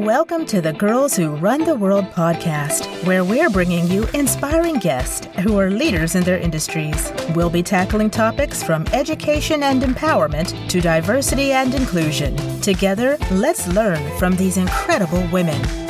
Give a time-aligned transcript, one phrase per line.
[0.00, 5.26] Welcome to the Girls Who Run the World podcast, where we're bringing you inspiring guests
[5.40, 7.12] who are leaders in their industries.
[7.34, 12.34] We'll be tackling topics from education and empowerment to diversity and inclusion.
[12.62, 15.89] Together, let's learn from these incredible women.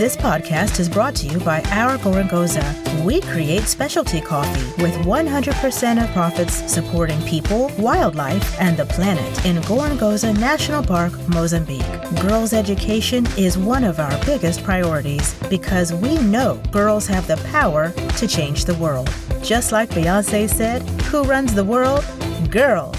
[0.00, 2.64] This podcast is brought to you by Our Gorongosa.
[3.04, 9.56] We create specialty coffee with 100% of profits supporting people, wildlife, and the planet in
[9.56, 11.84] Gorongosa National Park, Mozambique.
[12.22, 17.92] Girls' education is one of our biggest priorities because we know girls have the power
[18.16, 19.12] to change the world.
[19.42, 20.80] Just like Beyonce said,
[21.10, 22.06] who runs the world?
[22.50, 22.89] Girls.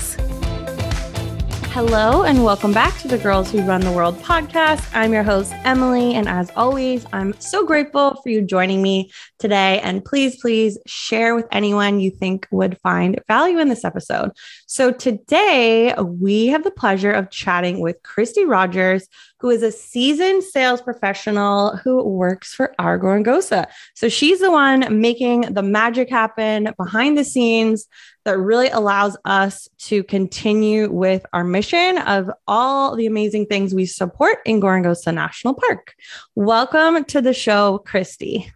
[1.73, 4.85] Hello, and welcome back to the Girls Who Run the World podcast.
[4.93, 6.15] I'm your host, Emily.
[6.15, 9.79] And as always, I'm so grateful for you joining me today.
[9.79, 14.31] And please, please share with anyone you think would find value in this episode.
[14.73, 19.05] So, today we have the pleasure of chatting with Christy Rogers,
[19.41, 23.65] who is a seasoned sales professional who works for Our Gorongosa.
[23.95, 27.85] So, she's the one making the magic happen behind the scenes
[28.23, 33.85] that really allows us to continue with our mission of all the amazing things we
[33.85, 35.95] support in Gorongosa National Park.
[36.35, 38.49] Welcome to the show, Christy.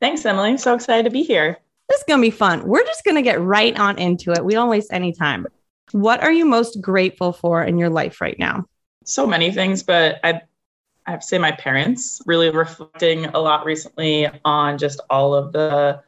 [0.00, 0.56] Thanks, Emily.
[0.56, 1.58] So excited to be here.
[1.88, 2.66] This is going to be fun.
[2.66, 4.44] We're just going to get right on into it.
[4.44, 5.46] We don't waste any time.
[5.92, 8.64] What are you most grateful for in your life right now?
[9.04, 10.40] So many things, but I
[11.06, 15.52] I have to say my parents really reflecting a lot recently on just all of
[15.52, 16.02] the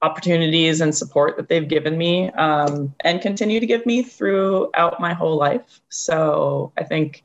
[0.00, 5.12] opportunities and support that they've given me um, and continue to give me throughout my
[5.12, 5.80] whole life.
[5.88, 7.24] So I think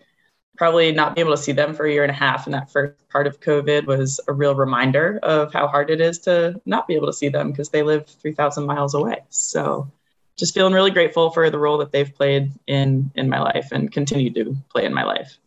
[0.60, 2.70] probably not being able to see them for a year and a half And that
[2.70, 6.86] first part of COVID was a real reminder of how hard it is to not
[6.86, 9.24] be able to see them because they live 3,000 miles away.
[9.30, 9.90] So
[10.36, 13.90] just feeling really grateful for the role that they've played in in my life and
[13.90, 15.38] continue to play in my life.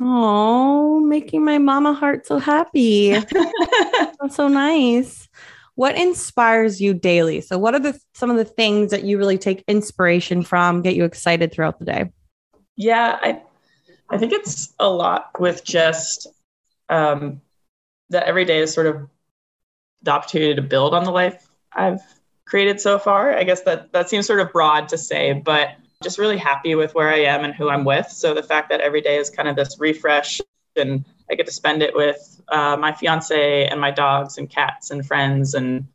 [0.00, 3.10] Oh, making my mama heart so happy.
[4.18, 5.28] That's so nice
[5.74, 7.40] what inspires you daily?
[7.40, 10.94] So, what are the some of the things that you really take inspiration from, get
[10.94, 12.12] you excited throughout the day?
[12.76, 13.40] Yeah, I
[14.12, 16.26] I think it's a lot with just
[16.90, 17.40] um,
[18.10, 19.08] that every day is sort of
[20.02, 22.02] the opportunity to build on the life I've
[22.44, 23.34] created so far.
[23.34, 25.70] I guess that that seems sort of broad to say, but
[26.02, 28.08] just really happy with where I am and who I'm with.
[28.08, 30.42] So the fact that every day is kind of this refresh
[30.76, 34.90] and I get to spend it with uh, my fiance and my dogs and cats
[34.90, 35.86] and friends and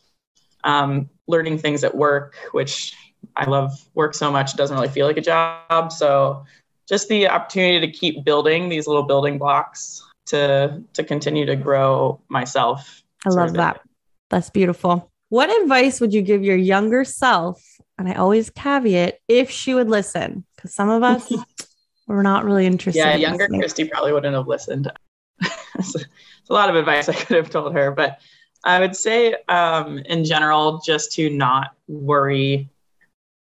[0.64, 2.96] um, learning things at work, which
[3.36, 5.92] I love work so much, it doesn't really feel like a job.
[5.92, 6.46] So
[6.88, 12.22] just the opportunity to keep building these little building blocks to to continue to grow
[12.30, 13.04] myself.
[13.26, 13.82] I love that.
[14.30, 15.12] That's beautiful.
[15.30, 17.62] What advice would you give your younger self?
[17.98, 21.32] And I always caveat if she would listen, because some of us
[22.08, 23.00] we're not really interested.
[23.00, 23.62] Yeah, in younger listening.
[23.62, 24.92] Christy probably wouldn't have listened.
[25.76, 28.20] it's a lot of advice I could have told her, but
[28.64, 32.70] I would say, um, in general, just to not worry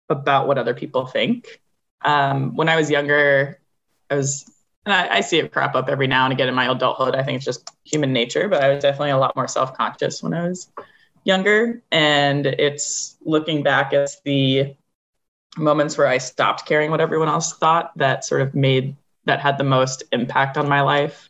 [0.09, 1.61] about what other people think.
[2.03, 3.59] Um, when I was younger,
[4.11, 4.51] I was,
[4.85, 7.17] and I, I, see it crop up every now and again in my adulthood.
[7.17, 10.23] I think it's just human nature, but I was definitely a lot more self conscious
[10.23, 10.71] when I was
[11.25, 11.83] younger.
[11.91, 14.77] And it's looking back at the
[15.57, 19.59] moments where I stopped caring what everyone else thought that sort of made that had
[19.59, 21.29] the most impact on my life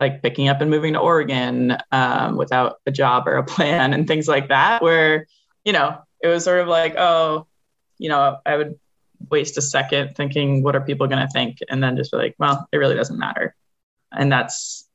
[0.00, 4.08] like picking up and moving to Oregon um, without a job or a plan and
[4.08, 5.26] things like that, where,
[5.64, 7.46] you know, it was sort of like, oh,
[7.98, 8.80] you know, I would
[9.28, 11.58] waste a second thinking, what are people going to think?
[11.68, 13.54] And then just be like, well, it really doesn't matter.
[14.12, 14.88] And that's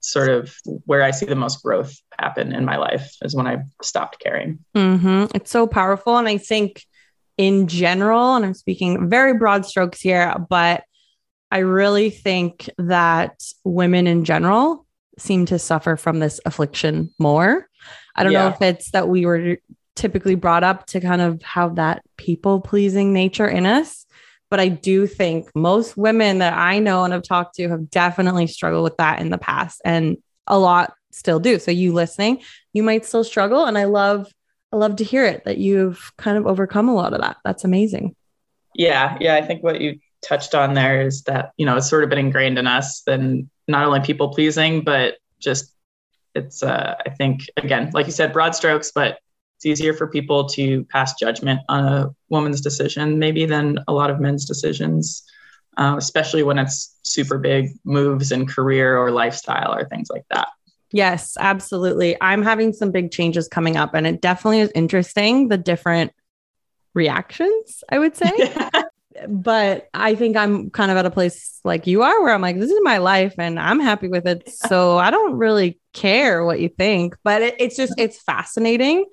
[0.00, 3.64] sort of where I see the most growth happen in my life is when I
[3.82, 4.64] stopped caring.
[4.74, 5.26] Mm-hmm.
[5.34, 6.16] It's so powerful.
[6.16, 6.84] And I think
[7.36, 10.84] in general, and I'm speaking very broad strokes here, but
[11.50, 14.86] I really think that women in general
[15.18, 17.68] seem to suffer from this affliction more.
[18.14, 18.44] I don't yeah.
[18.44, 19.56] know if it's that we were
[19.98, 24.06] typically brought up to kind of have that people pleasing nature in us.
[24.50, 28.46] But I do think most women that I know and have talked to have definitely
[28.46, 31.58] struggled with that in the past, and a lot still do.
[31.58, 32.40] So, you listening,
[32.72, 33.66] you might still struggle.
[33.66, 34.32] And I love,
[34.72, 37.36] I love to hear it that you've kind of overcome a lot of that.
[37.44, 38.16] That's amazing.
[38.74, 39.18] Yeah.
[39.20, 39.34] Yeah.
[39.34, 42.18] I think what you touched on there is that you know it's sort of been
[42.18, 45.72] ingrained in us then not only people pleasing but just
[46.34, 49.18] it's uh, i think again like you said broad strokes but
[49.58, 54.08] it's easier for people to pass judgment on a woman's decision maybe than a lot
[54.08, 55.24] of men's decisions
[55.76, 60.48] uh, especially when it's super big moves in career or lifestyle or things like that.
[60.92, 62.16] Yes absolutely.
[62.20, 66.12] I'm having some big changes coming up and it definitely is interesting the different
[66.94, 68.32] reactions i would say.
[69.26, 72.60] But I think I'm kind of at a place like you are where I'm like,
[72.60, 74.48] this is my life and I'm happy with it.
[74.68, 79.06] So I don't really care what you think, but it, it's just, it's fascinating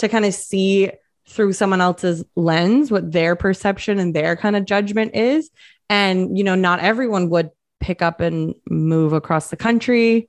[0.00, 0.90] to kind of see
[1.28, 5.50] through someone else's lens what their perception and their kind of judgment is.
[5.88, 10.28] And, you know, not everyone would pick up and move across the country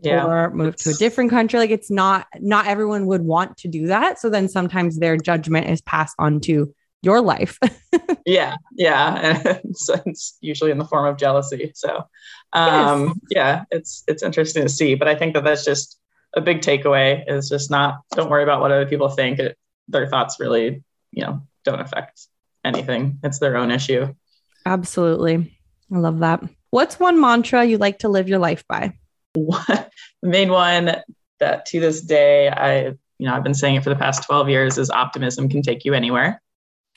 [0.00, 1.58] yeah, or move to a different country.
[1.58, 4.20] Like it's not, not everyone would want to do that.
[4.20, 6.72] So then sometimes their judgment is passed on to
[7.02, 7.58] your life.
[8.26, 9.14] yeah, yeah,
[9.46, 11.72] and it's, it's, usually in the form of jealousy.
[11.74, 12.04] So,
[12.52, 13.16] um, yes.
[13.30, 14.94] yeah, it's it's interesting to see.
[14.94, 15.98] But I think that that's just
[16.34, 17.24] a big takeaway.
[17.26, 19.38] Is just not don't worry about what other people think.
[19.38, 19.56] It,
[19.88, 20.82] their thoughts really,
[21.12, 22.26] you know, don't affect
[22.64, 23.18] anything.
[23.22, 24.14] It's their own issue.
[24.66, 25.58] Absolutely,
[25.92, 26.42] I love that.
[26.70, 28.94] What's one mantra you like to live your life by?
[29.34, 29.88] the
[30.22, 30.96] main one
[31.38, 32.86] that to this day I
[33.18, 35.84] you know I've been saying it for the past 12 years is optimism can take
[35.84, 36.40] you anywhere.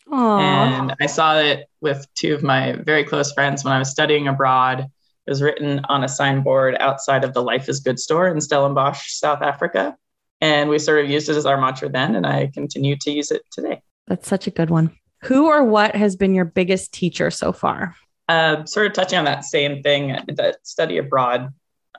[0.10, 0.40] Aww.
[0.42, 4.28] And I saw it with two of my very close friends when I was studying
[4.28, 4.88] abroad.
[5.32, 9.42] Was written on a signboard outside of the Life is Good store in Stellenbosch, South
[9.42, 9.96] Africa.
[10.42, 13.32] And we sort of used it as our mantra then, and I continue to use
[13.32, 13.82] it today.
[14.08, 14.92] That's such a good one.
[15.24, 17.96] Who or what has been your biggest teacher so far?
[18.28, 21.54] Uh, sort of touching on that same thing, that study abroad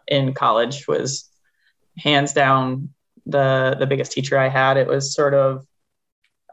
[0.06, 1.30] in college was
[1.96, 2.90] hands down
[3.24, 4.76] the the biggest teacher I had.
[4.76, 5.64] It was sort of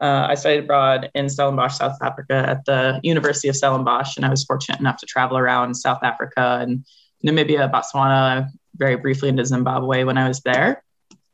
[0.00, 4.30] uh, I studied abroad in Stellenbosch, South Africa, at the University of Stellenbosch, and I
[4.30, 6.86] was fortunate enough to travel around South Africa and
[7.24, 10.82] Namibia, Botswana, very briefly into Zimbabwe when I was there.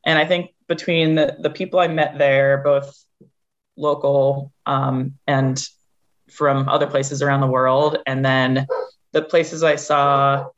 [0.05, 2.93] And I think between the, the people I met there, both
[3.77, 5.65] local um, and
[6.31, 8.67] from other places around the world, and then
[9.13, 10.49] the places I saw,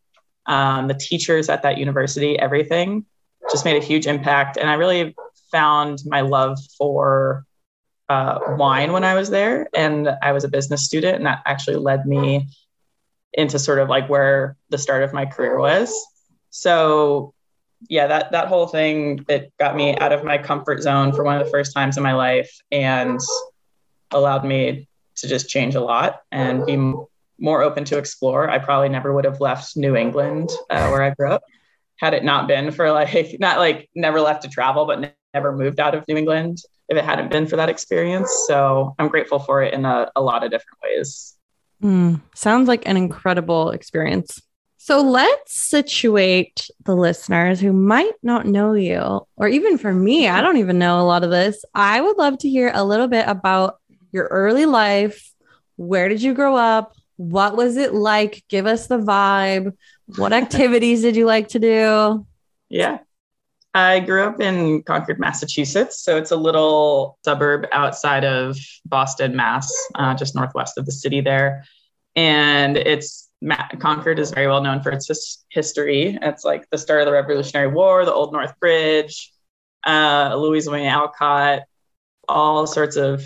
[0.47, 3.05] um, the teachers at that university, everything
[3.51, 4.57] just made a huge impact.
[4.57, 5.15] And I really
[5.53, 7.45] found my love for
[8.09, 11.77] uh, wine when I was there, and I was a business student, and that actually
[11.77, 12.49] led me
[13.33, 15.95] into sort of like where the start of my career was.
[16.51, 17.35] So,
[17.89, 21.39] yeah, that that whole thing it got me out of my comfort zone for one
[21.39, 23.21] of the first times in my life, and
[24.11, 26.77] allowed me to just change a lot and be
[27.39, 28.49] more open to explore.
[28.49, 31.43] I probably never would have left New England, uh, where I grew up,
[31.97, 35.79] had it not been for like not like never left to travel, but never moved
[35.79, 36.59] out of New England
[36.89, 38.45] if it hadn't been for that experience.
[38.47, 41.35] So I'm grateful for it in a, a lot of different ways.
[41.83, 44.41] Mm, sounds like an incredible experience.
[44.79, 50.41] So let's situate the listeners who might not know you, or even for me, I
[50.41, 51.65] don't even know a lot of this.
[51.75, 53.79] I would love to hear a little bit about
[54.13, 55.33] your early life.
[55.77, 56.95] Where did you grow up?
[57.17, 58.45] What was it like?
[58.49, 59.77] Give us the vibe.
[60.17, 62.27] What activities did you like to do?
[62.69, 62.99] Yeah.
[63.75, 66.01] I grew up in Concord, Massachusetts.
[66.03, 68.57] So it's a little suburb outside of
[68.87, 71.65] Boston, Mass, uh, just northwest of the city there.
[72.17, 73.29] And it's
[73.79, 76.19] Concord is very well known for its his- history.
[76.21, 79.33] It's like the start of the Revolutionary War, the Old North Bridge,
[79.87, 81.63] uh, Louisa May Alcott,
[82.29, 83.25] all sorts of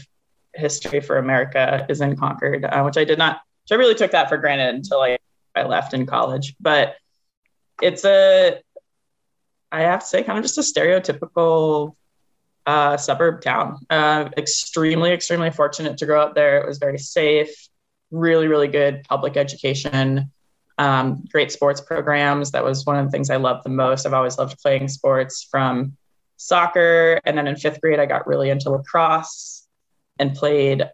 [0.55, 4.11] history for America is in Concord, uh, which I did not, which I really took
[4.11, 5.19] that for granted until I,
[5.55, 6.55] I left in college.
[6.61, 6.97] But
[7.81, 8.61] it's a
[9.73, 11.97] I have to say, kind of just a stereotypical
[12.67, 13.79] uh, suburb town.
[13.89, 16.59] Uh, extremely, extremely fortunate to grow up there.
[16.59, 17.69] It was very safe,
[18.11, 20.31] really, really good public education,
[20.79, 22.51] um, great sports programs.
[22.51, 24.07] That was one of the things I loved the most.
[24.07, 25.97] I've always loved playing sports from
[26.37, 27.19] soccer.
[27.25, 29.67] And then in fifth grade, I got really into lacrosse
[30.19, 30.85] and played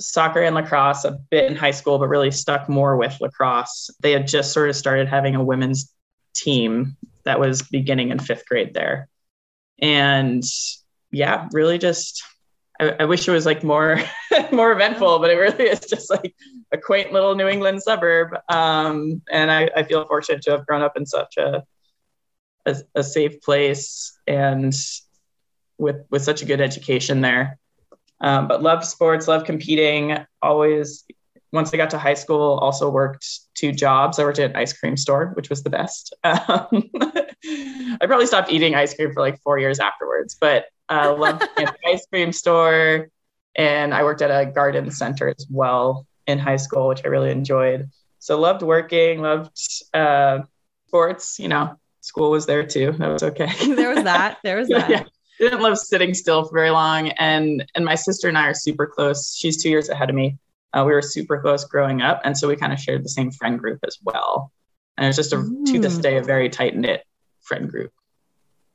[0.00, 3.90] soccer and lacrosse a bit in high school, but really stuck more with lacrosse.
[4.00, 5.92] They had just sort of started having a women's
[6.34, 9.08] team that was beginning in fifth grade there.
[9.80, 10.42] And
[11.10, 12.22] yeah, really just
[12.80, 13.98] I, I wish it was like more
[14.52, 16.34] more eventful, but it really is just like
[16.72, 18.36] a quaint little New England suburb.
[18.48, 21.62] Um, and I, I feel fortunate to have grown up in such a,
[22.66, 24.74] a, a safe place and
[25.78, 27.58] with with such a good education there.
[28.22, 30.16] Um, but loved sports, loved competing.
[30.42, 31.04] Always
[31.52, 33.26] once I got to high school, also worked
[33.60, 34.18] two jobs.
[34.18, 36.14] I worked at an ice cream store, which was the best.
[36.24, 36.90] Um,
[38.02, 41.42] I probably stopped eating ice cream for like four years afterwards, but I uh, loved
[41.56, 43.08] an ice cream store.
[43.56, 47.30] And I worked at a garden center as well in high school, which I really
[47.30, 47.90] enjoyed.
[48.18, 49.56] So loved working, loved
[49.94, 50.40] uh,
[50.86, 51.38] sports.
[51.38, 52.92] You know, school was there too.
[52.92, 53.50] That was okay.
[53.74, 54.38] there was that.
[54.44, 54.90] There was that.
[54.90, 55.04] yeah.
[55.38, 57.08] Didn't love sitting still for very long.
[57.10, 59.34] And and my sister and I are super close.
[59.34, 60.38] She's two years ahead of me.
[60.72, 63.30] Uh, we were super close growing up, and so we kind of shared the same
[63.30, 64.52] friend group as well.
[64.96, 65.64] And it's just a, mm.
[65.66, 66.02] to this mm.
[66.02, 67.04] day a very tight knit
[67.40, 67.92] friend group.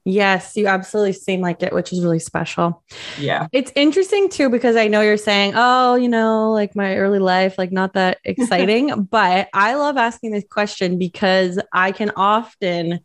[0.07, 2.83] Yes, you absolutely seem like it, which is really special.
[3.19, 3.47] Yeah.
[3.51, 7.57] It's interesting too, because I know you're saying, oh, you know, like my early life,
[7.57, 9.03] like not that exciting.
[9.03, 12.99] but I love asking this question because I can often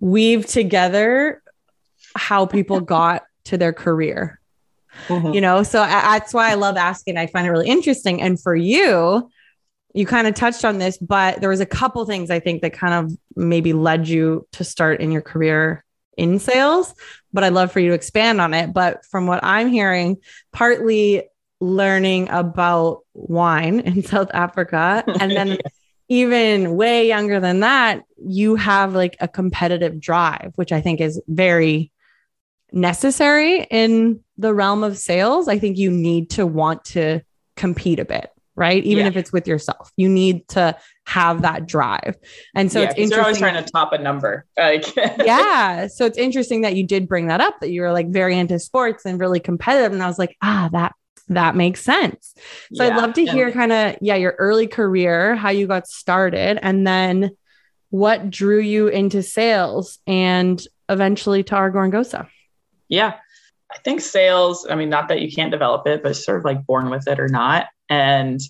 [0.00, 1.42] weave together
[2.14, 4.38] how people got to their career.
[5.08, 5.34] Mm-hmm.
[5.34, 7.16] You know, so I, that's why I love asking.
[7.16, 8.22] I find it really interesting.
[8.22, 9.28] And for you,
[9.94, 12.72] you kind of touched on this, but there was a couple things I think that
[12.72, 15.84] kind of maybe led you to start in your career
[16.16, 16.94] in sales,
[17.32, 18.72] but I'd love for you to expand on it.
[18.72, 20.18] But from what I'm hearing,
[20.52, 21.24] partly
[21.60, 25.58] learning about wine in South Africa, and then
[26.08, 31.20] even way younger than that, you have like a competitive drive, which I think is
[31.28, 31.92] very
[32.74, 35.48] necessary in the realm of sales.
[35.48, 37.20] I think you need to want to
[37.56, 38.84] compete a bit right?
[38.84, 39.08] Even yeah.
[39.08, 40.76] if it's with yourself, you need to
[41.06, 42.16] have that drive.
[42.54, 43.16] And so yeah, it's interesting.
[43.16, 44.46] You're always trying to top a number.
[44.56, 45.88] Like yeah.
[45.88, 48.58] So it's interesting that you did bring that up, that you were like very into
[48.58, 49.92] sports and really competitive.
[49.92, 50.94] And I was like, ah, that
[51.28, 52.34] that makes sense.
[52.74, 52.90] So yeah.
[52.90, 56.86] I'd love to hear kind of, yeah, your early career, how you got started, and
[56.86, 57.30] then
[57.88, 62.28] what drew you into sales and eventually to Our Gorongosa.
[62.88, 63.14] Yeah.
[63.72, 66.64] I think sales, I mean, not that you can't develop it, but sort of like
[66.66, 67.66] born with it or not.
[67.88, 68.40] And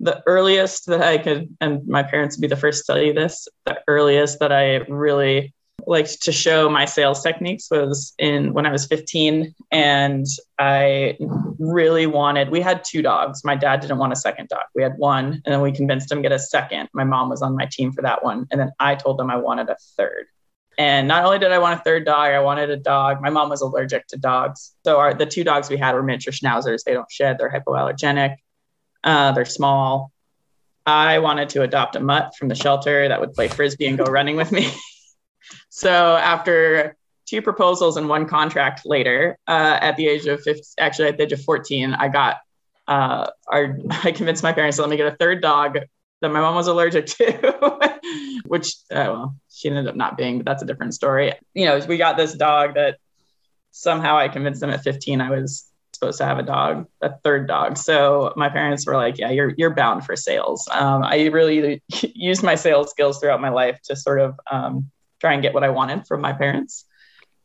[0.00, 3.14] the earliest that I could, and my parents would be the first to tell you
[3.14, 5.54] this, the earliest that I really
[5.86, 9.54] liked to show my sales techniques was in when I was 15.
[9.70, 10.26] And
[10.58, 11.16] I
[11.58, 13.44] really wanted, we had two dogs.
[13.44, 14.64] My dad didn't want a second dog.
[14.74, 16.88] We had one, and then we convinced him get a second.
[16.92, 18.46] My mom was on my team for that one.
[18.50, 20.26] And then I told them I wanted a third.
[20.78, 23.22] And not only did I want a third dog, I wanted a dog.
[23.22, 24.74] My mom was allergic to dogs.
[24.84, 26.84] So our, the two dogs we had were miniature schnauzers.
[26.84, 28.36] They don't shed, they're hypoallergenic.
[29.02, 30.12] Uh, they're small.
[30.84, 34.04] I wanted to adopt a mutt from the shelter that would play frisbee and go
[34.08, 34.70] running with me.
[35.70, 41.08] so after two proposals and one contract later, uh, at the age of 50, actually
[41.08, 42.36] at the age of 14, I got
[42.86, 45.78] uh, our, I convinced my parents to let me get a third dog
[46.26, 48.00] that my mom was allergic to,
[48.46, 51.32] which uh, well, she ended up not being, but that's a different story.
[51.54, 52.98] You know, we got this dog that
[53.70, 57.46] somehow I convinced them at 15 I was supposed to have a dog, a third
[57.46, 57.78] dog.
[57.78, 61.82] So my parents were like, "Yeah, you're you're bound for sales." Um, I really
[62.14, 64.90] used my sales skills throughout my life to sort of um,
[65.20, 66.84] try and get what I wanted from my parents,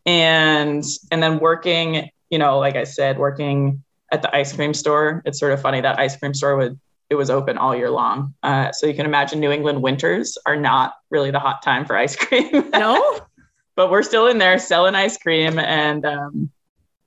[0.05, 5.21] and and then working, you know, like I said, working at the ice cream store.
[5.25, 6.79] It's sort of funny that ice cream store would
[7.11, 8.33] it was open all year long.
[8.41, 11.95] Uh, so you can imagine New England winters are not really the hot time for
[11.95, 12.71] ice cream.
[12.71, 13.19] No.
[13.75, 16.49] but we're still in there selling ice cream and um,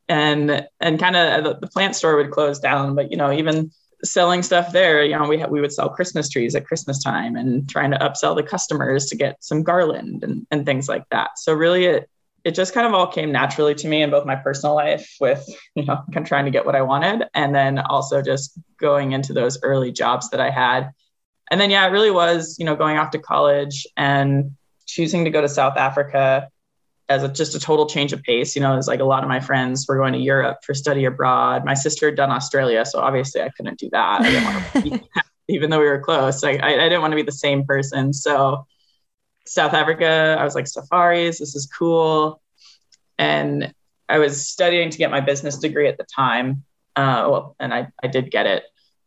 [0.08, 3.70] and and kind of the, the, plant store would close down but you know even
[4.02, 7.36] selling stuff there you know we ha- we would sell christmas trees at christmas time
[7.36, 11.38] and trying to upsell the customers to get some garland and, and things like that
[11.38, 12.10] so really it
[12.44, 15.46] it just kind of all came naturally to me in both my personal life with
[15.74, 19.58] you know trying to get what i wanted and then also just going into those
[19.62, 20.90] early jobs that i had
[21.50, 24.52] and then yeah it really was you know going off to college and
[24.86, 26.48] choosing to go to south africa
[27.08, 28.56] as a, just a total change of pace.
[28.56, 31.04] You know, it's like a lot of my friends were going to Europe for study
[31.04, 31.64] abroad.
[31.64, 34.22] My sister had done Australia, so obviously I couldn't do that.
[34.22, 35.08] I didn't want to be,
[35.54, 36.42] even though we were close.
[36.42, 38.12] I, I didn't want to be the same person.
[38.12, 38.66] So
[39.46, 41.38] South Africa, I was like safaris.
[41.38, 42.40] This is cool,
[43.18, 43.74] and
[44.08, 46.64] I was studying to get my business degree at the time.
[46.96, 48.64] Uh, well, and I I did get it,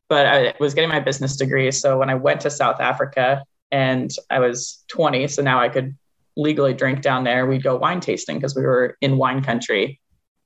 [0.10, 1.72] but I was getting my business degree.
[1.72, 5.96] So when I went to South Africa and I was 20, so now I could
[6.36, 10.00] legally drink down there, we'd go wine tasting because we were in wine country.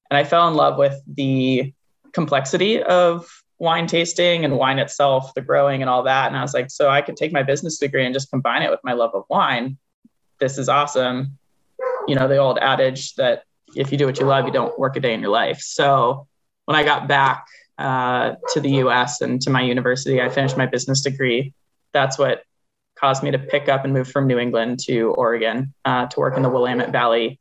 [0.09, 1.73] And I fell in love with the
[2.13, 3.29] complexity of
[3.61, 6.25] wine tasting and wine itself, the growing and all that.
[6.25, 8.71] And I was like, so I could take my business degree and just combine it
[8.71, 9.77] with my love of wine.
[10.39, 11.37] This is awesome.
[12.07, 13.43] You know, the old adage that
[13.75, 15.59] if you do what you love, you don't work a day in your life.
[15.59, 16.27] So
[16.65, 17.45] when I got back
[17.77, 21.53] uh, to the US and to my university, I finished my business degree.
[21.93, 22.41] That's what
[22.95, 26.35] caused me to pick up and move from New England to Oregon uh, to work
[26.35, 27.39] in the Willamette Valley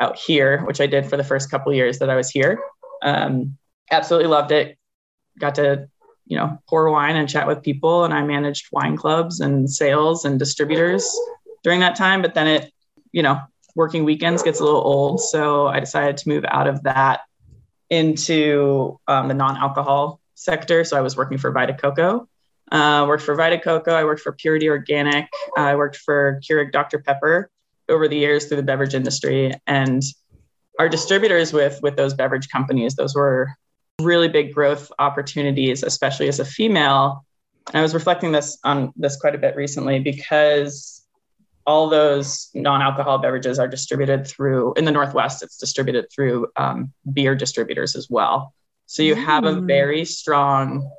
[0.00, 2.60] out here, which I did for the first couple years that I was here.
[3.02, 3.56] Um,
[3.92, 4.76] absolutely loved it.
[5.40, 5.88] Got to,
[6.26, 10.24] you know, pour wine and chat with people, and I managed wine clubs and sales
[10.24, 11.08] and distributors
[11.64, 12.22] during that time.
[12.22, 12.72] But then it,
[13.12, 13.40] you know,
[13.74, 17.20] working weekends gets a little old, so I decided to move out of that
[17.88, 20.84] into um, the non-alcohol sector.
[20.84, 22.28] So I was working for Vita Coco
[22.70, 23.92] uh, worked for Vita Coco.
[23.92, 25.28] I worked for Purity Organic.
[25.56, 27.00] I worked for Keurig Dr.
[27.00, 27.50] Pepper
[27.88, 29.52] over the years through the beverage industry.
[29.66, 30.02] And
[30.78, 33.50] our distributors with, with those beverage companies, those were
[34.00, 37.24] really big growth opportunities, especially as a female.
[37.68, 41.00] And I was reflecting this on this quite a bit recently because
[41.66, 47.34] all those non-alcohol beverages are distributed through in the northwest it's distributed through um, beer
[47.36, 48.54] distributors as well
[48.86, 49.66] so you have a Mm.
[49.66, 50.90] very strong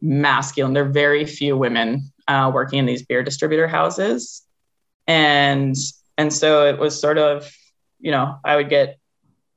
[0.00, 4.42] masculine there are very few women uh, working in these beer distributor houses
[5.06, 5.76] and
[6.16, 7.48] and so it was sort of
[8.00, 8.98] you know i would get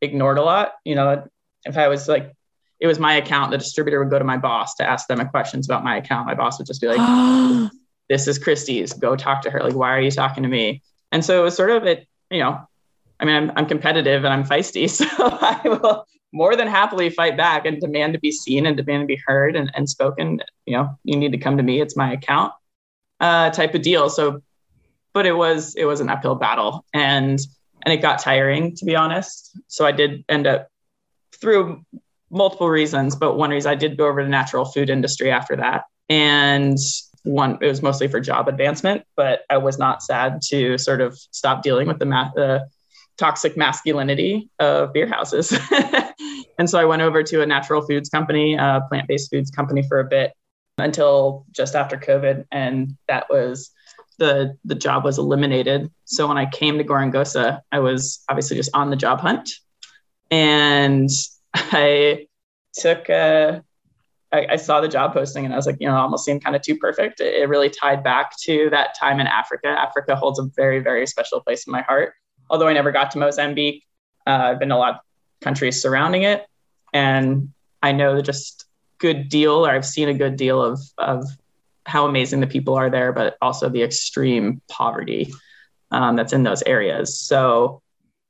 [0.01, 1.23] ignored a lot you know
[1.65, 2.33] if i was like
[2.79, 5.67] it was my account the distributor would go to my boss to ask them questions
[5.67, 7.71] about my account my boss would just be like
[8.09, 8.93] this is Christy's.
[8.93, 9.61] Go talk to her.
[9.61, 10.81] Like, why are you talking to me?
[11.11, 12.59] And so it was sort of it, you know,
[13.19, 14.89] I mean, I'm, I'm competitive and I'm feisty.
[14.89, 19.03] So I will more than happily fight back and demand to be seen and demand
[19.03, 20.41] to be heard and, and spoken.
[20.65, 21.79] You know, you need to come to me.
[21.79, 22.53] It's my account
[23.19, 24.09] uh, type of deal.
[24.09, 24.41] So,
[25.13, 27.39] but it was, it was an uphill battle and,
[27.83, 29.57] and it got tiring to be honest.
[29.67, 30.69] So I did end up
[31.39, 31.85] through
[32.29, 35.83] multiple reasons, but one reason I did go over to natural food industry after that.
[36.09, 36.77] And
[37.25, 41.17] one it was mostly for job advancement but i was not sad to sort of
[41.31, 42.67] stop dealing with the
[43.17, 45.57] toxic masculinity of beer houses.
[46.57, 49.99] And so i went over to a natural foods company a plant-based foods company for
[49.99, 50.31] a bit
[50.77, 53.71] until just after covid and that was
[54.17, 55.91] the the job was eliminated.
[56.05, 59.49] So when i came to Gorongosa, i was obviously just on the job hunt.
[60.31, 61.09] And
[61.55, 62.27] i
[62.73, 63.63] took a
[64.31, 66.61] I, saw the job posting and I was like, you know, almost seemed kind of
[66.61, 67.21] too perfect.
[67.21, 69.67] It, it, really tied back to that time in Africa.
[69.67, 72.15] Africa holds a very, very special place in my heart.
[72.49, 73.83] Although I never got to Mozambique,
[74.27, 74.99] uh, I've been to a lot of
[75.41, 76.45] countries surrounding it.
[76.93, 78.65] And I know just
[78.97, 81.25] good deal, or I've seen a good deal of, of
[81.85, 85.33] how amazing the people are there, but also the extreme poverty
[85.91, 87.19] um, that's in those areas.
[87.19, 87.81] So,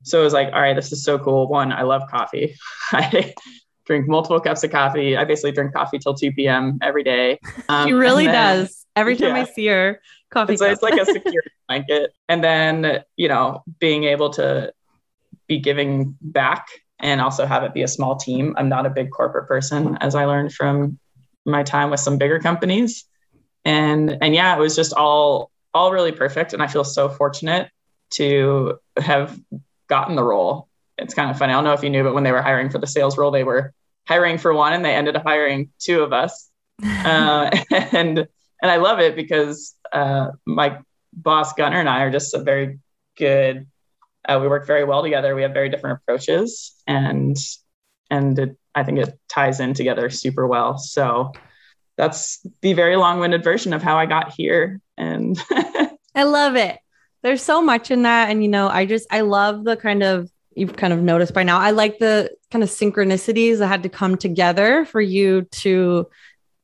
[0.02, 1.48] so it was like, all right, this is so cool.
[1.48, 2.54] One, I love coffee.
[2.92, 3.34] I
[3.86, 5.16] drink multiple cups of coffee.
[5.16, 6.78] I basically drink coffee till 2 p.m.
[6.82, 7.38] every day.
[7.68, 8.86] Um, she really then, does.
[8.94, 9.42] Every time yeah.
[9.42, 10.00] I see her,
[10.30, 10.52] coffee.
[10.52, 12.14] It's, it's like a security blanket.
[12.28, 14.72] And then, you know, being able to
[15.48, 16.68] be giving back
[17.00, 18.54] and also have it be a small team.
[18.56, 20.98] I'm not a big corporate person, as I learned from
[21.44, 23.04] my time with some bigger companies.
[23.64, 26.52] And and yeah, it was just all all really perfect.
[26.52, 27.70] And I feel so fortunate
[28.10, 29.38] to have
[29.88, 30.68] gotten the role
[30.98, 31.52] it's kind of funny.
[31.52, 33.30] I don't know if you knew, but when they were hiring for the sales role,
[33.30, 33.74] they were
[34.06, 36.50] hiring for one and they ended up hiring two of us.
[36.82, 38.26] uh, and
[38.62, 40.78] and I love it because uh, my
[41.12, 42.78] boss Gunner and I are just a very
[43.16, 43.66] good.
[44.28, 45.34] Uh, we work very well together.
[45.34, 47.36] We have very different approaches, and
[48.10, 50.78] and it, I think it ties in together super well.
[50.78, 51.32] So
[51.96, 54.80] that's the very long-winded version of how I got here.
[54.98, 55.40] And
[56.14, 56.78] I love it.
[57.26, 60.30] There's so much in that, and you know, I just I love the kind of
[60.54, 61.58] you've kind of noticed by now.
[61.58, 66.06] I like the kind of synchronicities that had to come together for you to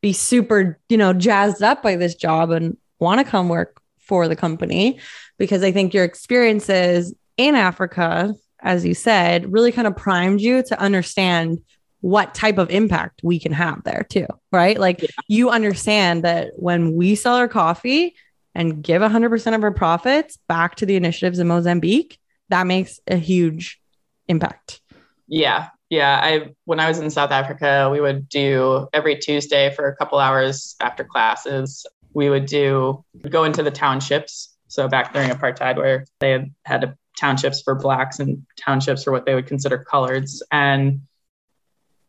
[0.02, 4.28] be super, you know, jazzed up by this job and want to come work for
[4.28, 5.00] the company
[5.36, 10.62] because I think your experiences in Africa, as you said, really kind of primed you
[10.62, 11.58] to understand
[12.02, 14.78] what type of impact we can have there too, right?
[14.78, 15.08] Like yeah.
[15.26, 18.14] you understand that when we sell our coffee
[18.54, 23.16] and give 100% of our profits back to the initiatives in Mozambique, that makes a
[23.16, 23.80] huge
[24.28, 24.80] impact.
[25.26, 25.68] Yeah.
[25.88, 26.20] Yeah.
[26.22, 30.18] I when I was in South Africa, we would do every Tuesday for a couple
[30.18, 34.56] hours after classes, we would do go into the townships.
[34.68, 39.26] So back during apartheid where they had had townships for blacks and townships for what
[39.26, 40.40] they would consider coloreds.
[40.50, 41.02] And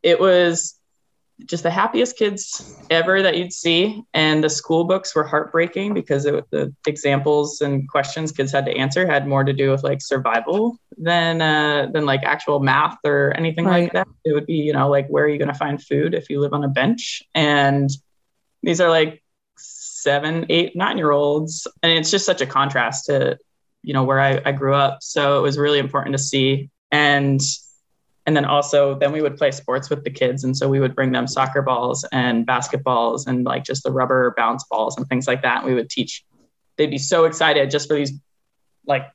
[0.02, 0.76] it was
[1.46, 4.04] just the happiest kids ever that you'd see.
[4.14, 8.76] And the school books were heartbreaking because it, the examples and questions kids had to
[8.76, 13.34] answer had more to do with like survival than uh, than like actual math or
[13.36, 13.84] anything right.
[13.84, 14.08] like that.
[14.26, 16.40] It would be, you know, like where are you going to find food if you
[16.40, 17.24] live on a bench?
[17.34, 17.90] And
[18.62, 19.24] these are like
[19.58, 23.38] seven, eight, nine year olds, and it's just such a contrast to
[23.82, 25.00] you know where I, I grew up.
[25.02, 27.42] So it was really important to see and
[28.26, 30.44] and then also then we would play sports with the kids.
[30.44, 34.34] And so we would bring them soccer balls and basketballs and like just the rubber
[34.38, 35.60] bounce balls and things like that.
[35.60, 36.24] And we would teach.
[36.78, 38.14] They'd be so excited just for these
[38.88, 39.06] like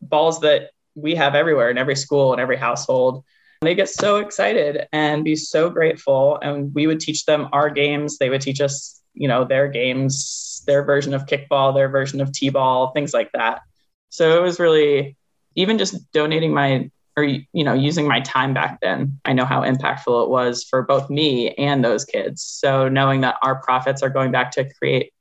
[0.00, 3.24] balls that we have everywhere in every school and every household.
[3.60, 6.38] They get so excited and be so grateful.
[6.40, 8.18] And we would teach them our games.
[8.18, 12.32] They would teach us you know their games their version of kickball their version of
[12.32, 13.62] t-ball things like that.
[14.10, 15.16] So it was really
[15.54, 19.62] even just donating my or you know using my time back then i know how
[19.62, 24.10] impactful it was for both me and those kids so knowing that our profits are
[24.10, 25.12] going back to create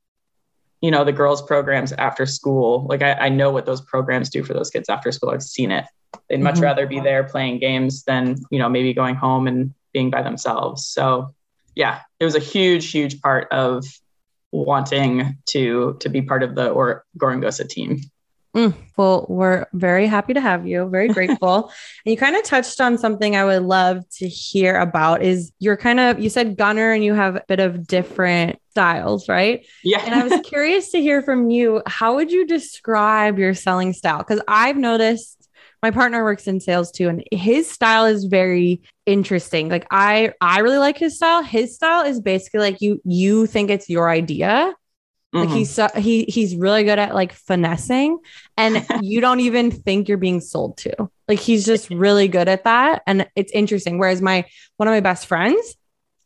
[0.81, 4.43] you know the girls programs after school like i, I know what those programs do
[4.43, 5.85] for those kids after school i've seen it
[6.29, 6.63] they'd much mm-hmm.
[6.63, 10.87] rather be there playing games than you know maybe going home and being by themselves
[10.87, 11.33] so
[11.75, 13.85] yeah it was a huge huge part of
[14.51, 17.99] wanting to to be part of the Our Gorongosa team.
[18.57, 20.89] Mm, well, we're very happy to have you.
[20.89, 21.71] Very grateful.
[22.05, 25.77] and you kind of touched on something I would love to hear about is you're
[25.77, 29.63] kind of you said gunner and you have a bit of different styles, right?
[29.83, 30.01] Yeah.
[30.03, 31.83] and I was curious to hear from you.
[31.85, 34.19] How would you describe your selling style?
[34.19, 35.47] Because I've noticed
[35.83, 40.59] my partner works in sales too and his style is very interesting like i i
[40.59, 44.73] really like his style his style is basically like you you think it's your idea
[45.33, 45.57] like Mhm.
[45.57, 48.17] he's so, he he's really good at like finessing
[48.55, 52.63] and you don't even think you're being sold to like he's just really good at
[52.63, 54.45] that and it's interesting whereas my
[54.77, 55.75] one of my best friends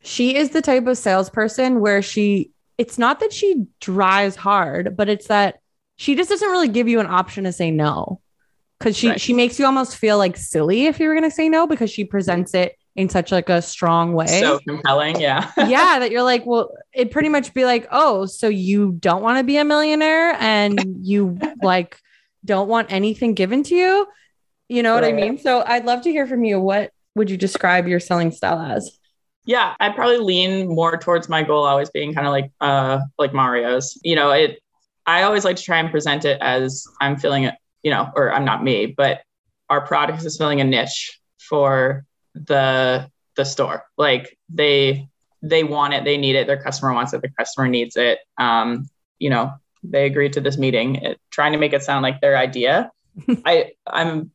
[0.02, 5.08] she is the type of salesperson where she it's not that she drives hard but
[5.08, 5.58] it's that
[5.96, 8.20] she just doesn't really give you an option to say no
[8.78, 9.20] because she Right.
[9.20, 11.90] she makes you almost feel like silly if you were going to say no because
[11.90, 14.26] she presents it in such like a strong way.
[14.26, 15.20] So compelling.
[15.20, 15.50] Yeah.
[15.56, 19.38] yeah that you're like well it pretty much be like oh so you don't want
[19.38, 21.98] to be a millionaire and you like
[22.44, 24.06] don't want anything given to you?
[24.68, 25.38] You know what i mean?
[25.38, 26.60] So i'd love to hear from you.
[26.60, 28.98] What would you describe your selling style as?
[29.44, 33.32] Yeah i'd probably lean more towards my goal always being kind of like uh like
[33.32, 33.98] mario's.
[34.02, 34.58] You know it
[35.06, 38.32] i always like to try and present it as i'm feeling it you know or
[38.32, 39.22] i'm not me but
[39.68, 45.08] our product is filling a niche for the the store like they
[45.42, 48.86] they want it they need it their customer wants it the customer needs it um
[49.18, 52.36] you know they agreed to this meeting it, trying to make it sound like their
[52.36, 52.90] idea
[53.44, 54.30] i i'm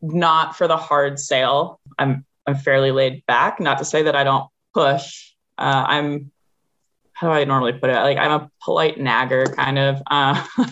[0.00, 3.60] not for the hard sale i'm I'm fairly laid back.
[3.60, 5.32] Not to say that I don't push.
[5.58, 6.30] Uh, I'm
[7.14, 7.94] how do I normally put it?
[7.94, 10.02] Like I'm a polite nagger, kind of.
[10.10, 10.42] Uh,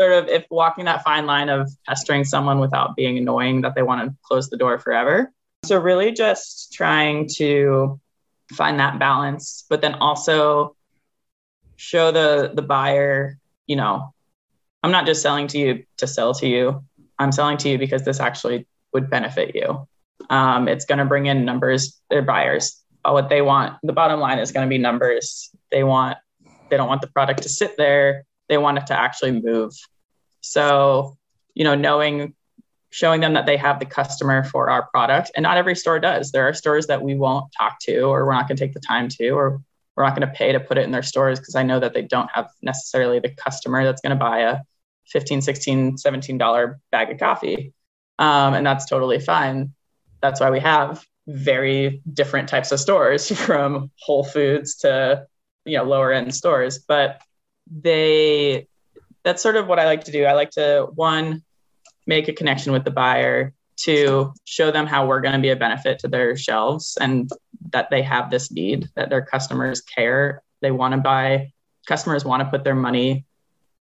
[0.00, 3.82] sort of if walking that fine line of pestering someone without being annoying that they
[3.82, 5.32] want to close the door forever.
[5.66, 8.00] So really just trying to
[8.52, 10.76] find that balance, but then also
[11.74, 14.14] show the the buyer, you know,
[14.84, 16.84] I'm not just selling to you to sell to you.
[17.18, 19.88] I'm selling to you because this actually would benefit you.
[20.30, 22.82] Um, it's going to bring in numbers their buyers.
[23.04, 25.50] What they want the bottom line is going to be numbers.
[25.72, 26.18] They want
[26.70, 28.24] they don't want the product to sit there.
[28.48, 29.72] They want it to actually move.
[30.42, 31.16] So
[31.54, 32.34] you know knowing
[32.90, 35.30] showing them that they have the customer for our product.
[35.34, 36.32] And not every store does.
[36.32, 38.80] There are stores that we won't talk to or we're not going to take the
[38.80, 39.60] time to or
[39.96, 41.94] we're not going to pay to put it in their stores because i know that
[41.94, 44.58] they don't have necessarily the customer that's going to buy a
[45.08, 47.72] 15 16 17 dollar bag of coffee.
[48.18, 49.72] Um, and that's totally fine.
[50.20, 55.26] That's why we have very different types of stores from whole foods to
[55.64, 56.78] you know lower end stores.
[56.78, 57.20] But
[57.70, 58.68] they
[59.24, 60.24] that's sort of what i like to do.
[60.24, 61.42] I like to one
[62.06, 65.56] make a connection with the buyer to show them how we're going to be a
[65.56, 67.30] benefit to their shelves and
[67.72, 71.52] that they have this need that their customers care they want to buy
[71.86, 73.24] customers want to put their money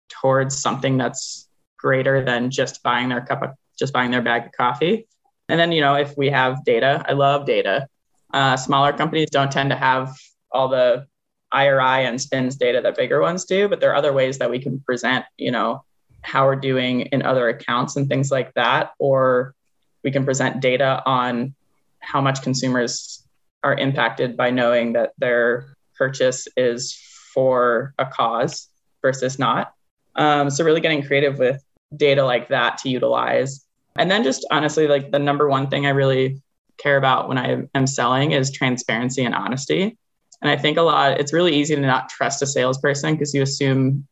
[0.08, 1.48] towards something that's
[1.78, 5.06] greater than just buying their cup of just buying their bag of coffee
[5.48, 7.88] and then, you know, if we have data, I love data.
[8.32, 10.16] Uh, smaller companies don't tend to have
[10.50, 11.06] all the
[11.52, 14.58] IRI and spins data that bigger ones do, but there are other ways that we
[14.58, 15.84] can present, you know,
[16.26, 18.92] how we're doing in other accounts and things like that.
[18.98, 19.54] Or
[20.02, 21.54] we can present data on
[22.00, 23.22] how much consumers
[23.62, 26.94] are impacted by knowing that their purchase is
[27.32, 28.68] for a cause
[29.02, 29.72] versus not.
[30.14, 31.62] Um, so, really getting creative with
[31.96, 33.66] data like that to utilize
[33.98, 36.42] and then just honestly, like the number one thing I really
[36.78, 39.96] care about when I am selling is transparency and honesty.
[40.42, 43.42] And I think a lot, it's really easy to not trust a salesperson because you
[43.42, 44.06] assume,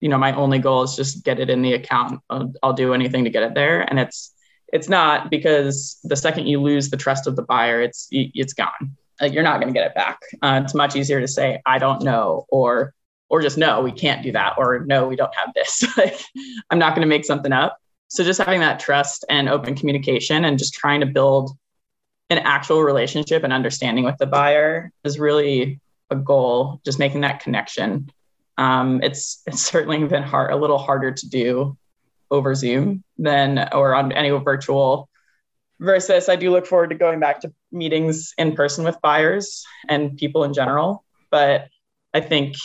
[0.00, 2.20] you know, my only goal is just get it in the account.
[2.30, 3.80] I'll, I'll do anything to get it there.
[3.82, 4.32] And it's,
[4.72, 8.96] it's not because the second you lose the trust of the buyer, it's, it's gone.
[9.20, 10.20] Like you're not going to get it back.
[10.42, 12.92] Uh, it's much easier to say, I don't know, or,
[13.28, 15.84] or just no, we can't do that, or no, we don't have this.
[15.96, 16.20] like
[16.70, 20.44] I'm not going to make something up so just having that trust and open communication
[20.44, 21.50] and just trying to build
[22.30, 27.40] an actual relationship and understanding with the buyer is really a goal just making that
[27.40, 28.10] connection
[28.58, 31.76] um, it's it's certainly been hard a little harder to do
[32.30, 35.08] over zoom than or on any virtual
[35.78, 40.16] versus i do look forward to going back to meetings in person with buyers and
[40.16, 41.68] people in general but
[42.14, 42.56] i think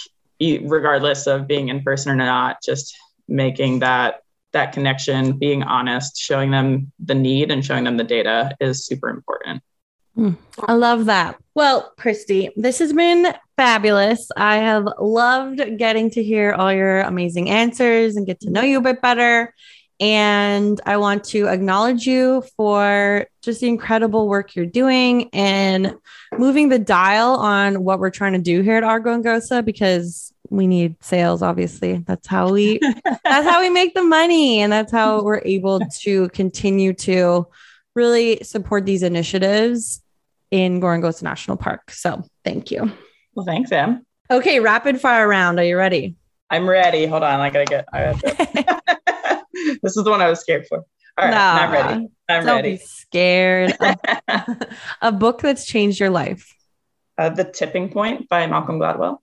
[0.63, 2.95] regardless of being in person or not just
[3.27, 4.21] making that
[4.53, 9.09] that connection, being honest, showing them the need and showing them the data is super
[9.09, 9.63] important.
[10.15, 10.31] Hmm.
[10.67, 11.37] I love that.
[11.55, 14.29] Well, Christy, this has been fabulous.
[14.35, 18.79] I have loved getting to hear all your amazing answers and get to know you
[18.79, 19.53] a bit better.
[19.99, 25.95] And I want to acknowledge you for just the incredible work you're doing and
[26.37, 30.65] moving the dial on what we're trying to do here at Our Gorongosa because we
[30.65, 31.99] need sales, obviously.
[31.99, 32.79] That's how we
[33.23, 34.61] that's how we make the money.
[34.61, 37.47] And that's how we're able to continue to
[37.95, 40.01] really support these initiatives
[40.49, 41.91] in Gorongosa National Park.
[41.91, 42.91] So thank you.
[43.33, 44.05] Well, thanks, Em.
[44.29, 45.59] Okay, rapid fire round.
[45.59, 46.15] Are you ready?
[46.49, 47.05] I'm ready.
[47.05, 47.39] Hold on.
[47.39, 49.45] I gotta get I to
[49.83, 50.79] this is the one I was scared for.
[51.17, 52.07] All right, nah, I'm ready.
[52.29, 52.71] I'm don't ready.
[52.71, 53.75] Be scared.
[53.79, 53.97] a,
[55.01, 56.55] a book that's changed your life.
[57.17, 59.17] Uh, the Tipping Point by Malcolm Gladwell.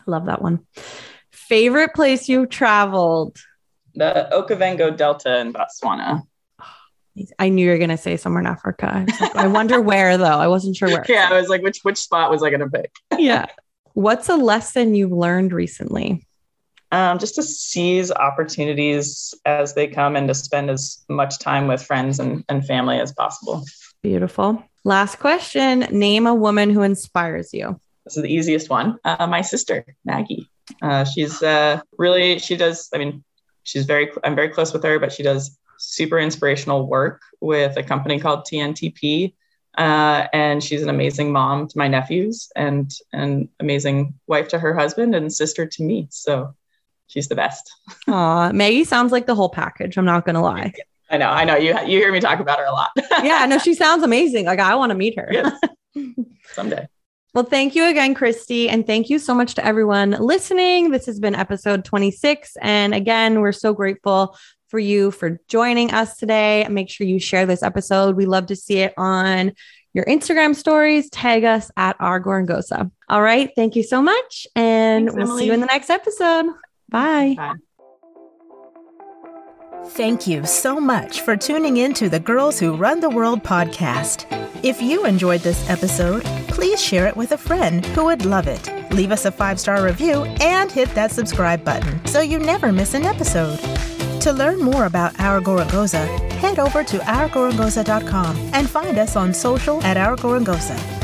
[0.00, 0.66] I love that one.
[1.30, 3.36] Favorite place you've traveled?
[3.94, 6.22] The Okavango Delta in Botswana.
[7.38, 9.04] I knew you were gonna say somewhere in Africa.
[9.08, 10.24] I, like, I wonder where though.
[10.24, 11.04] I wasn't sure where.
[11.08, 12.92] Yeah, I was like, which which spot was I gonna pick?
[13.18, 13.46] yeah.
[13.94, 16.26] What's a lesson you've learned recently?
[16.92, 21.82] um, just to seize opportunities as they come and to spend as much time with
[21.82, 23.64] friends and, and family as possible.
[24.02, 24.62] Beautiful.
[24.84, 27.78] Last question Name a woman who inspires you.
[28.04, 28.98] This is the easiest one.
[29.04, 30.48] Uh, my sister, Maggie.
[30.82, 33.22] Uh, she's uh, really, she does, I mean,
[33.62, 35.56] she's very, I'm very close with her, but she does
[35.90, 39.34] super inspirational work with a company called TNTP.
[39.76, 44.74] Uh, and she's an amazing mom to my nephews and an amazing wife to her
[44.74, 46.06] husband and sister to me.
[46.10, 46.54] So
[47.08, 47.70] she's the best.
[48.08, 49.96] Aw, Maggie sounds like the whole package.
[49.96, 50.72] I'm not gonna lie.
[51.10, 51.56] I know, I know.
[51.56, 52.90] You you hear me talk about her a lot.
[53.22, 54.46] yeah, no, she sounds amazing.
[54.46, 55.28] Like I want to meet her.
[55.30, 55.58] Yes.
[56.52, 56.86] Someday.
[57.32, 58.68] Well, thank you again, Christy.
[58.68, 60.90] And thank you so much to everyone listening.
[60.90, 62.56] This has been episode 26.
[62.60, 64.36] And again, we're so grateful
[64.70, 66.66] for you for joining us today.
[66.70, 68.16] Make sure you share this episode.
[68.16, 69.52] We love to see it on
[69.92, 71.10] your Instagram stories.
[71.10, 72.90] Tag us at Our Gorongosa.
[73.08, 73.50] All right.
[73.56, 74.46] Thank you so much.
[74.54, 75.42] And Thanks, we'll Emily.
[75.42, 76.46] see you in the next episode.
[76.88, 77.34] Bye.
[77.36, 77.54] Bye.
[79.86, 84.26] Thank you so much for tuning in to the Girls Who Run the World podcast.
[84.62, 88.70] If you enjoyed this episode, please share it with a friend who would love it.
[88.92, 92.94] Leave us a five star review and hit that subscribe button so you never miss
[92.94, 93.58] an episode.
[94.20, 99.82] To learn more about Our Gorongosa, head over to ourgorongosa.com and find us on social
[99.82, 100.99] at Our Gorongosa.